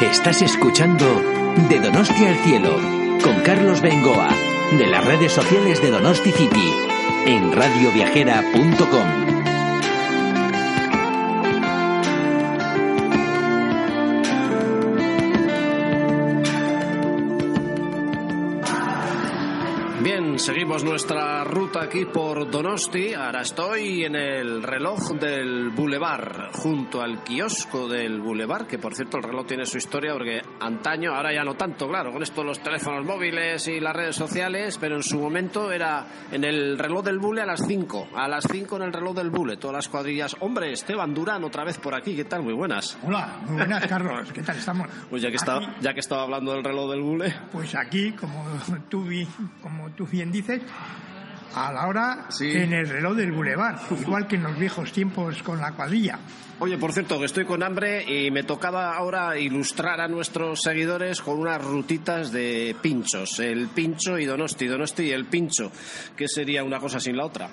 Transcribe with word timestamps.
Estás 0.00 0.42
escuchando 0.42 1.22
De 1.68 1.78
Donosti 1.78 2.24
al 2.24 2.36
Cielo 2.36 2.80
con 3.22 3.40
Carlos 3.40 3.80
Bengoa 3.80 4.28
de 4.78 4.86
las 4.86 5.04
redes 5.04 5.32
sociales 5.32 5.80
de 5.80 5.90
Donosti 5.90 6.32
City 6.32 6.72
en 7.26 7.52
radioviajera.com. 7.52 9.31
Nuestra 20.82 21.44
ruta 21.44 21.82
aquí 21.84 22.06
por 22.06 22.50
Donosti. 22.50 23.14
Ahora 23.14 23.42
estoy 23.42 24.04
en 24.04 24.16
el 24.16 24.62
reloj 24.64 25.12
del 25.12 25.70
Boulevard, 25.70 26.50
junto 26.54 27.00
al 27.00 27.22
kiosco 27.22 27.86
del 27.88 28.20
Boulevard, 28.20 28.66
que 28.66 28.78
por 28.78 28.92
cierto 28.94 29.18
el 29.18 29.22
reloj 29.22 29.46
tiene 29.46 29.64
su 29.64 29.78
historia 29.78 30.12
porque 30.12 30.42
antaño, 30.60 31.14
ahora 31.14 31.32
ya 31.32 31.44
no 31.44 31.54
tanto, 31.54 31.86
claro, 31.88 32.12
con 32.12 32.22
esto 32.24 32.42
los 32.42 32.60
teléfonos 32.60 33.06
móviles 33.06 33.68
y 33.68 33.78
las 33.78 33.94
redes 33.94 34.16
sociales, 34.16 34.76
pero 34.80 34.96
en 34.96 35.04
su 35.04 35.20
momento 35.20 35.70
era 35.70 36.04
en 36.32 36.42
el 36.42 36.76
reloj 36.76 37.04
del 37.04 37.18
Bule 37.20 37.42
a 37.42 37.46
las 37.46 37.64
5, 37.64 38.08
a 38.16 38.26
las 38.26 38.44
5 38.50 38.76
en 38.76 38.82
el 38.82 38.92
reloj 38.92 39.14
del 39.14 39.30
Bule, 39.30 39.58
todas 39.58 39.76
las 39.76 39.88
cuadrillas. 39.88 40.34
Hombre, 40.40 40.72
Esteban 40.72 41.14
Durán 41.14 41.44
otra 41.44 41.62
vez 41.64 41.78
por 41.78 41.94
aquí, 41.94 42.16
¿qué 42.16 42.24
tal? 42.24 42.42
Muy 42.42 42.54
buenas. 42.54 42.98
Hola, 43.04 43.38
muy 43.46 43.56
buenas, 43.56 43.86
Carlos. 43.86 44.32
¿Qué 44.32 44.42
tal 44.42 44.56
estamos? 44.56 44.88
Pues 45.08 45.22
ya 45.22 45.30
que, 45.30 45.36
estaba, 45.36 45.76
ya 45.80 45.94
que 45.94 46.00
estaba 46.00 46.22
hablando 46.22 46.52
del 46.52 46.64
reloj 46.64 46.90
del 46.90 47.02
Bule. 47.02 47.32
Pues 47.52 47.72
aquí, 47.76 48.12
como 48.12 48.44
tú, 48.88 49.04
vi- 49.04 49.28
como 49.62 49.88
tú 49.90 50.06
bien 50.06 50.32
dices, 50.32 50.60
a 51.54 51.70
la 51.72 51.86
hora 51.86 52.26
Sí. 52.30 52.50
en 52.52 52.72
el 52.72 52.88
reloj 52.88 53.14
del 53.16 53.32
bulevar, 53.32 53.78
igual 54.00 54.26
que 54.26 54.36
en 54.36 54.42
los 54.44 54.58
viejos 54.58 54.90
tiempos 54.92 55.42
con 55.42 55.60
la 55.60 55.72
cuadrilla. 55.72 56.18
Oye, 56.60 56.78
por 56.78 56.92
cierto, 56.92 57.18
que 57.18 57.24
estoy 57.26 57.44
con 57.44 57.62
hambre 57.62 58.04
y 58.04 58.30
me 58.30 58.44
tocaba 58.44 58.94
ahora 58.96 59.36
ilustrar 59.36 60.00
a 60.00 60.06
nuestros 60.08 60.62
seguidores 60.62 61.20
con 61.20 61.38
unas 61.40 61.62
rutitas 61.62 62.30
de 62.32 62.76
pinchos. 62.80 63.40
El 63.40 63.68
pincho 63.68 64.16
y 64.18 64.24
Donosti, 64.26 64.66
Donosti 64.66 65.02
y 65.04 65.10
el 65.10 65.26
pincho. 65.26 65.72
¿Qué 66.16 66.28
sería 66.28 66.62
una 66.62 66.78
cosa 66.78 67.00
sin 67.00 67.16
la 67.16 67.24
otra? 67.26 67.48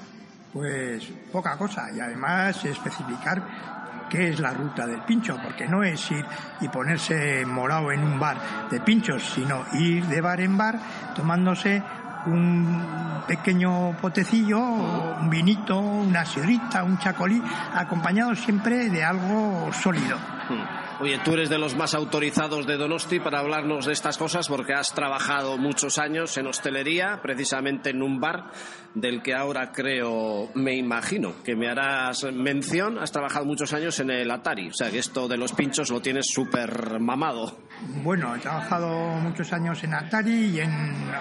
Pues 0.54 1.04
poca 1.32 1.58
cosa, 1.58 1.88
y 1.96 2.00
además 2.00 2.64
especificar 2.66 4.08
qué 4.10 4.30
es 4.30 4.40
la 4.40 4.52
ruta 4.54 4.88
del 4.88 5.02
pincho, 5.04 5.38
porque 5.44 5.68
no 5.68 5.84
es 5.84 6.10
ir 6.12 6.26
y 6.62 6.68
ponerse 6.70 7.46
morado 7.46 7.92
en 7.92 8.00
un 8.02 8.20
bar 8.20 8.68
de 8.70 8.80
pinchos, 8.82 9.24
sino 9.36 9.66
ir 9.74 10.06
de 10.06 10.22
bar 10.22 10.42
en 10.42 10.58
bar 10.58 10.80
tomándose 11.16 11.84
un 12.30 13.24
pequeño 13.28 13.96
potecillo, 14.02 14.60
un 14.60 15.30
vinito, 15.30 15.80
una 15.80 16.26
sidrita, 16.26 16.84
un 16.84 16.98
chacolí, 16.98 17.42
acompañado 17.76 18.36
siempre 18.36 18.90
de 18.90 19.04
algo 19.04 19.70
sólido. 19.74 20.18
Hmm. 20.50 20.89
Oye, 21.02 21.18
tú 21.24 21.32
eres 21.32 21.48
de 21.48 21.58
los 21.58 21.78
más 21.78 21.94
autorizados 21.94 22.68
de 22.68 22.76
Donosti 22.76 23.22
para 23.22 23.40
hablarnos 23.40 23.86
de 23.86 23.94
estas 23.94 24.18
cosas 24.18 24.50
porque 24.50 24.74
has 24.74 24.94
trabajado 24.94 25.58
muchos 25.58 25.98
años 25.98 26.38
en 26.38 26.48
hostelería, 26.48 27.22
precisamente 27.24 27.92
en 27.92 28.02
un 28.02 28.20
bar 28.20 28.52
del 28.96 29.22
que 29.22 29.34
ahora 29.34 29.72
creo, 29.72 30.50
me 30.56 30.76
imagino 30.76 31.36
que 31.42 31.56
me 31.56 31.70
harás 31.70 32.26
mención. 32.34 33.00
Has 33.00 33.14
trabajado 33.14 33.46
muchos 33.46 33.72
años 33.72 33.98
en 34.02 34.10
el 34.10 34.30
Atari, 34.30 34.68
o 34.68 34.74
sea 34.74 34.92
que 34.92 35.00
esto 35.00 35.30
de 35.30 35.38
los 35.38 35.54
pinchos 35.54 35.90
lo 35.90 36.02
tienes 36.02 36.28
súper 36.34 37.00
mamado. 37.00 37.60
Bueno, 38.04 38.36
he 38.36 38.40
trabajado 38.40 38.90
muchos 39.22 39.54
años 39.54 39.82
en 39.86 39.94
Atari 39.94 40.48
y 40.48 40.60
en 40.60 40.70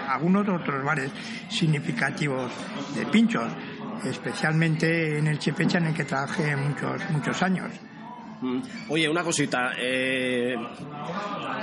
algunos 0.09 0.41
otros 0.41 0.83
bares 0.83 1.09
significativos 1.47 2.51
de 2.95 3.05
pinchos, 3.05 3.49
especialmente 4.03 5.19
en 5.19 5.27
el 5.27 5.39
Chepecha 5.39 5.77
en 5.77 5.85
el 5.85 5.93
que 5.93 6.03
trabajé 6.03 6.53
muchos, 6.57 7.09
muchos 7.11 7.41
años. 7.41 7.71
Mm. 8.41 8.61
Oye, 8.89 9.09
una 9.09 9.23
cosita. 9.23 9.73
eh, 9.77 10.55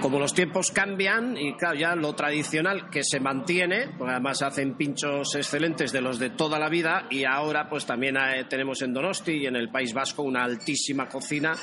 como 0.00 0.18
los 0.18 0.34
tiempos 0.34 0.70
cambian 0.70 1.36
y 1.36 1.54
claro, 1.54 1.76
ya 1.76 1.96
lo 1.96 2.14
tradicional 2.14 2.90
que 2.90 3.02
se 3.02 3.18
mantiene, 3.18 3.88
porque 3.96 4.12
además 4.12 4.42
hacen 4.42 4.74
pinchos 4.76 5.34
excelentes 5.34 5.90
de 5.92 6.00
los 6.00 6.18
de 6.18 6.30
toda 6.30 6.58
la 6.58 6.68
vida 6.68 7.06
y 7.10 7.24
ahora 7.24 7.68
pues 7.68 7.86
también 7.86 8.16
eh, 8.16 8.44
tenemos 8.48 8.82
en 8.82 8.92
Donosti 8.92 9.32
y 9.32 9.46
en 9.46 9.56
el 9.56 9.70
País 9.70 9.92
Vasco 9.94 10.22
una 10.22 10.44
altísima 10.44 11.08
cocina 11.08 11.54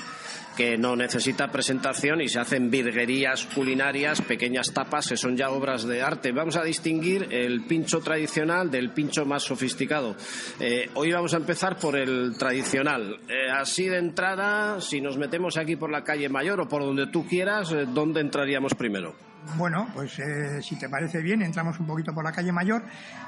que 0.57 0.77
no 0.77 0.95
necesita 0.95 1.51
presentación 1.51 2.21
y 2.21 2.27
se 2.27 2.39
hacen 2.39 2.69
virguerías 2.69 3.45
culinarias, 3.55 4.21
pequeñas 4.21 4.71
tapas 4.71 5.09
que 5.09 5.17
son 5.17 5.35
ya 5.35 5.49
obras 5.49 5.83
de 5.87 6.01
arte. 6.01 6.31
Vamos 6.31 6.57
a 6.57 6.63
distinguir 6.63 7.27
el 7.31 7.65
pincho 7.65 8.01
tradicional 8.01 8.69
del 8.69 8.91
pincho 8.91 9.25
más 9.25 9.43
sofisticado. 9.43 10.15
Eh, 10.59 10.89
hoy 10.93 11.11
vamos 11.11 11.33
a 11.33 11.37
empezar 11.37 11.77
por 11.77 11.95
el 11.95 12.35
tradicional. 12.37 13.19
Así 13.51 13.87
de 13.87 13.97
entrada, 13.97 14.79
si 14.79 15.01
nos 15.03 15.17
metemos 15.17 15.57
aquí 15.57 15.75
por 15.75 15.91
la 15.91 16.03
calle 16.03 16.29
Mayor 16.29 16.61
o 16.61 16.67
por 16.67 16.81
donde 16.81 17.07
tú 17.07 17.27
quieras, 17.27 17.71
eh, 17.71 17.85
¿dónde 17.85 18.21
entraríamos 18.21 18.73
primero? 18.73 19.13
Bueno, 19.57 19.89
pues 19.93 20.17
eh, 20.19 20.61
si 20.61 20.79
te 20.79 20.87
parece 20.87 21.21
bien, 21.21 21.41
entramos 21.41 21.79
un 21.79 21.85
poquito 21.85 22.13
por 22.13 22.23
la 22.23 22.31
calle 22.31 22.51
Mayor. 22.51 22.83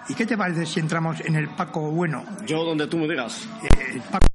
¿Y 0.08 0.16
qué 0.16 0.26
te 0.26 0.38
parece 0.38 0.66
si 0.66 0.80
entramos 0.80 1.20
en 1.22 1.36
el 1.36 1.50
Paco 1.50 1.92
Bueno? 1.92 2.24
Yo 2.48 2.64
donde 2.64 2.88
tú 2.88 2.98
me 2.98 3.08
digas. 3.08 3.48
Eh, 3.64 3.96
el 3.96 4.02
Paco 4.02 4.35